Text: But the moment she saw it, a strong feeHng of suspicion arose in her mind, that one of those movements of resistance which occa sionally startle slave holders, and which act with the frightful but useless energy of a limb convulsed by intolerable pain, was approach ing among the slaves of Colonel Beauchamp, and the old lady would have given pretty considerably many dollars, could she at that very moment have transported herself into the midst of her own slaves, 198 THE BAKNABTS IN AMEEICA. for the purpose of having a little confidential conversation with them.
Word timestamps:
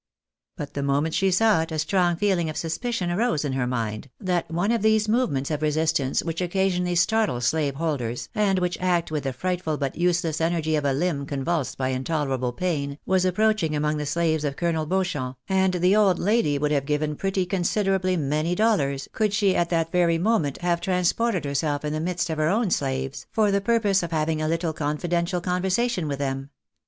But 0.57 0.73
the 0.73 0.81
moment 0.81 1.13
she 1.13 1.29
saw 1.29 1.61
it, 1.61 1.71
a 1.71 1.77
strong 1.77 2.15
feeHng 2.15 2.49
of 2.49 2.57
suspicion 2.57 3.11
arose 3.11 3.45
in 3.45 3.53
her 3.53 3.67
mind, 3.67 4.09
that 4.19 4.49
one 4.49 4.71
of 4.71 4.81
those 4.81 5.07
movements 5.07 5.51
of 5.51 5.61
resistance 5.61 6.23
which 6.23 6.41
occa 6.41 6.71
sionally 6.71 6.97
startle 6.97 7.39
slave 7.39 7.75
holders, 7.75 8.27
and 8.33 8.57
which 8.57 8.79
act 8.81 9.11
with 9.11 9.25
the 9.25 9.31
frightful 9.31 9.77
but 9.77 9.95
useless 9.95 10.41
energy 10.41 10.75
of 10.75 10.85
a 10.85 10.93
limb 10.93 11.27
convulsed 11.27 11.77
by 11.77 11.89
intolerable 11.89 12.51
pain, 12.51 12.97
was 13.05 13.25
approach 13.25 13.61
ing 13.61 13.75
among 13.75 13.97
the 13.97 14.07
slaves 14.07 14.43
of 14.43 14.55
Colonel 14.55 14.87
Beauchamp, 14.87 15.37
and 15.47 15.75
the 15.75 15.95
old 15.95 16.17
lady 16.17 16.57
would 16.57 16.71
have 16.71 16.87
given 16.87 17.15
pretty 17.15 17.45
considerably 17.45 18.17
many 18.17 18.55
dollars, 18.55 19.07
could 19.11 19.35
she 19.35 19.55
at 19.55 19.69
that 19.69 19.91
very 19.91 20.17
moment 20.17 20.57
have 20.63 20.81
transported 20.81 21.45
herself 21.45 21.85
into 21.85 21.99
the 21.99 22.03
midst 22.03 22.31
of 22.31 22.39
her 22.39 22.49
own 22.49 22.71
slaves, 22.71 23.27
198 23.35 23.35
THE 23.35 23.37
BAKNABTS 23.37 23.37
IN 23.37 23.37
AMEEICA. 23.37 23.51
for 23.51 23.51
the 23.81 23.89
purpose 23.89 24.01
of 24.01 24.11
having 24.11 24.41
a 24.41 24.47
little 24.47 24.73
confidential 24.73 25.41
conversation 25.41 26.07
with 26.07 26.17
them. 26.17 26.49